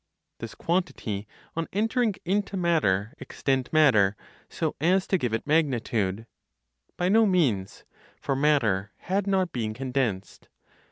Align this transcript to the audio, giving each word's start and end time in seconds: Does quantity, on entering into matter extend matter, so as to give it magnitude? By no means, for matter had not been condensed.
Does 0.39 0.55
quantity, 0.55 1.27
on 1.55 1.67
entering 1.71 2.15
into 2.25 2.57
matter 2.57 3.13
extend 3.19 3.71
matter, 3.71 4.17
so 4.49 4.75
as 4.81 5.05
to 5.05 5.17
give 5.19 5.31
it 5.31 5.45
magnitude? 5.45 6.25
By 6.97 7.07
no 7.07 7.27
means, 7.27 7.83
for 8.19 8.35
matter 8.35 8.93
had 8.97 9.27
not 9.27 9.51
been 9.51 9.75
condensed. 9.75 10.49